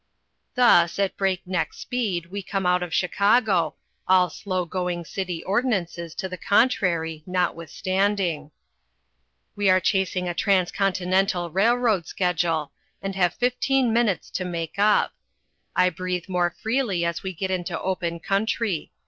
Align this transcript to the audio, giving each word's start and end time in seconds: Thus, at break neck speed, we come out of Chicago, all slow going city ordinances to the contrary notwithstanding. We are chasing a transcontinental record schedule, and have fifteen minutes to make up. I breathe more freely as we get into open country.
Thus, 0.55 0.97
at 0.97 1.15
break 1.15 1.45
neck 1.45 1.75
speed, 1.75 2.31
we 2.31 2.41
come 2.41 2.65
out 2.65 2.81
of 2.81 2.91
Chicago, 2.91 3.75
all 4.07 4.31
slow 4.31 4.65
going 4.65 5.05
city 5.05 5.43
ordinances 5.43 6.15
to 6.15 6.27
the 6.27 6.37
contrary 6.39 7.21
notwithstanding. 7.27 8.49
We 9.55 9.69
are 9.69 9.79
chasing 9.79 10.27
a 10.27 10.33
transcontinental 10.33 11.51
record 11.51 12.07
schedule, 12.07 12.71
and 12.99 13.13
have 13.15 13.35
fifteen 13.35 13.93
minutes 13.93 14.31
to 14.31 14.43
make 14.43 14.79
up. 14.79 15.13
I 15.75 15.91
breathe 15.91 16.27
more 16.27 16.49
freely 16.49 17.05
as 17.05 17.21
we 17.21 17.31
get 17.31 17.51
into 17.51 17.79
open 17.79 18.19
country. 18.21 18.91